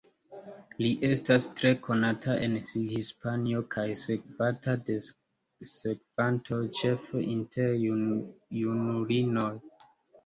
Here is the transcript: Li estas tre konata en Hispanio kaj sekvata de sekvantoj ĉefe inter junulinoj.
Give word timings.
Li 0.83 0.87
estas 1.07 1.43
tre 1.59 1.69
konata 1.87 2.37
en 2.45 2.55
Hispanio 2.71 3.61
kaj 3.75 3.85
sekvata 4.05 4.75
de 4.87 4.95
sekvantoj 5.75 6.63
ĉefe 6.81 7.25
inter 7.39 7.79
junulinoj. 7.85 9.51